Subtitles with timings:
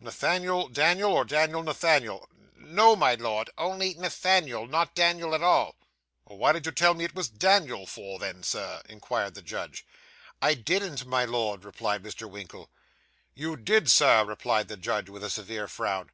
[0.00, 5.76] 'Nathaniel Daniel, or Daniel Nathaniel?' 'No, my Lord, only Nathaniel not Daniel at all.'
[6.24, 9.86] 'What did you tell me it was Daniel for, then, sir?' inquired the judge.
[10.42, 12.28] 'I didn't, my Lord,' replied Mr.
[12.28, 12.68] Winkle.
[13.32, 16.10] 'You did, Sir,' replied the judge, with a severe frown.